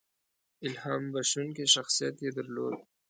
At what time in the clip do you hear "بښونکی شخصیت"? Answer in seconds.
1.13-2.15